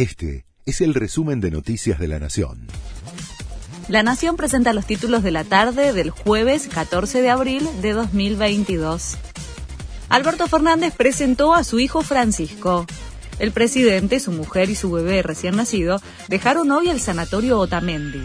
[0.00, 2.68] Este es el resumen de Noticias de la Nación.
[3.86, 9.18] La Nación presenta los títulos de la tarde del jueves 14 de abril de 2022.
[10.08, 12.86] Alberto Fernández presentó a su hijo Francisco.
[13.38, 18.22] El presidente, su mujer y su bebé recién nacido dejaron hoy el sanatorio Otamendi.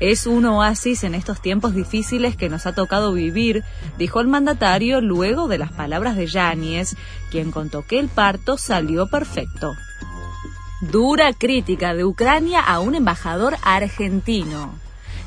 [0.00, 3.64] Es un oasis en estos tiempos difíciles que nos ha tocado vivir,
[3.96, 6.96] dijo el mandatario luego de las palabras de Yáñez,
[7.30, 9.74] quien contó que el parto salió perfecto.
[10.90, 14.74] Dura crítica de Ucrania a un embajador argentino.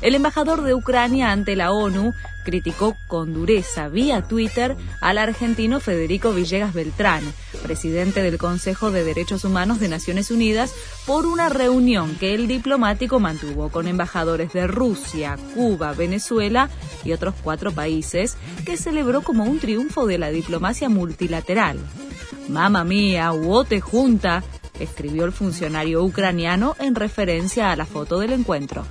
[0.00, 6.32] El embajador de Ucrania ante la ONU criticó con dureza vía Twitter al argentino Federico
[6.32, 7.24] Villegas Beltrán,
[7.64, 10.72] presidente del Consejo de Derechos Humanos de Naciones Unidas,
[11.06, 16.70] por una reunión que el diplomático mantuvo con embajadores de Rusia, Cuba, Venezuela
[17.04, 21.78] y otros cuatro países, que celebró como un triunfo de la diplomacia multilateral.
[22.48, 23.32] Mamma mía,
[23.68, 24.42] te junta,
[24.80, 28.84] escribió el funcionario ucraniano en referencia a la foto del encuentro.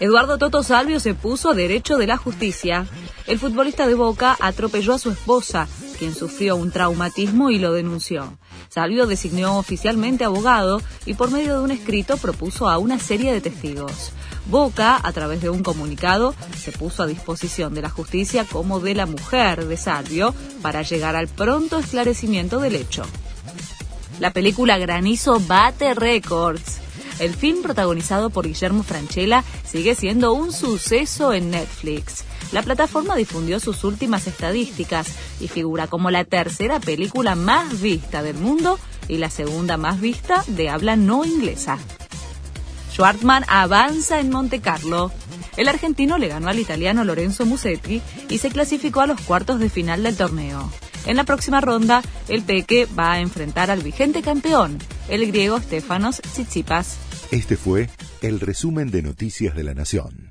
[0.00, 2.86] Eduardo Toto Salvio se puso a derecho de la justicia.
[3.26, 8.38] El futbolista de Boca atropelló a su esposa, quien sufrió un traumatismo y lo denunció.
[8.70, 13.42] Salvio designó oficialmente abogado y por medio de un escrito propuso a una serie de
[13.42, 14.12] testigos.
[14.46, 18.94] Boca, a través de un comunicado, se puso a disposición de la justicia como de
[18.94, 23.02] la mujer de Salvio para llegar al pronto esclarecimiento del hecho.
[24.20, 26.78] La película Granizo bate récords.
[27.20, 32.24] El film protagonizado por Guillermo Franchella sigue siendo un suceso en Netflix.
[32.52, 35.08] La plataforma difundió sus últimas estadísticas
[35.40, 40.44] y figura como la tercera película más vista del mundo y la segunda más vista
[40.48, 41.78] de habla no inglesa.
[42.92, 45.10] Schwartzman avanza en Monte Carlo.
[45.56, 49.70] El argentino le ganó al italiano Lorenzo Musetti y se clasificó a los cuartos de
[49.70, 50.70] final del torneo.
[51.10, 56.20] En la próxima ronda, el Peque va a enfrentar al vigente campeón, el griego Stefanos
[56.20, 56.98] Tsitsipas.
[57.32, 57.90] Este fue
[58.22, 60.29] el resumen de Noticias de la Nación.